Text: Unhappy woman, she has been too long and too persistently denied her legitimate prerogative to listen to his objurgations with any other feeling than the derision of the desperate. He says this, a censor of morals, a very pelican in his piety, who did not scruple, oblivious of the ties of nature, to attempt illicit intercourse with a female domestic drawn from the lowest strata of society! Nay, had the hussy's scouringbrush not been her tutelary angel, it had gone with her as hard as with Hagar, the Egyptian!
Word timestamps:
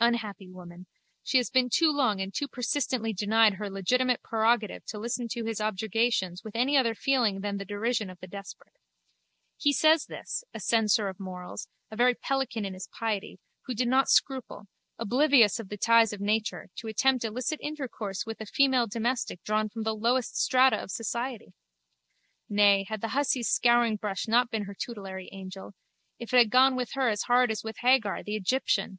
Unhappy 0.00 0.48
woman, 0.48 0.88
she 1.22 1.36
has 1.36 1.48
been 1.48 1.70
too 1.70 1.92
long 1.92 2.20
and 2.20 2.34
too 2.34 2.48
persistently 2.48 3.12
denied 3.12 3.54
her 3.54 3.70
legitimate 3.70 4.20
prerogative 4.20 4.84
to 4.84 4.98
listen 4.98 5.28
to 5.28 5.44
his 5.44 5.60
objurgations 5.60 6.42
with 6.42 6.56
any 6.56 6.76
other 6.76 6.92
feeling 6.92 7.38
than 7.40 7.56
the 7.56 7.64
derision 7.64 8.10
of 8.10 8.18
the 8.18 8.26
desperate. 8.26 8.80
He 9.56 9.72
says 9.72 10.06
this, 10.06 10.42
a 10.52 10.58
censor 10.58 11.06
of 11.06 11.20
morals, 11.20 11.68
a 11.88 11.94
very 11.94 12.16
pelican 12.16 12.64
in 12.64 12.74
his 12.74 12.88
piety, 12.88 13.38
who 13.66 13.72
did 13.72 13.86
not 13.86 14.08
scruple, 14.10 14.66
oblivious 14.98 15.60
of 15.60 15.68
the 15.68 15.76
ties 15.76 16.12
of 16.12 16.20
nature, 16.20 16.68
to 16.78 16.88
attempt 16.88 17.24
illicit 17.24 17.60
intercourse 17.62 18.26
with 18.26 18.40
a 18.40 18.46
female 18.46 18.88
domestic 18.88 19.40
drawn 19.44 19.68
from 19.68 19.84
the 19.84 19.94
lowest 19.94 20.36
strata 20.36 20.82
of 20.82 20.90
society! 20.90 21.52
Nay, 22.48 22.86
had 22.88 23.00
the 23.02 23.10
hussy's 23.14 23.48
scouringbrush 23.48 24.26
not 24.26 24.50
been 24.50 24.64
her 24.64 24.74
tutelary 24.74 25.28
angel, 25.30 25.74
it 26.18 26.32
had 26.32 26.50
gone 26.50 26.74
with 26.74 26.94
her 26.94 27.08
as 27.08 27.22
hard 27.30 27.52
as 27.52 27.62
with 27.62 27.76
Hagar, 27.82 28.24
the 28.24 28.34
Egyptian! 28.34 28.98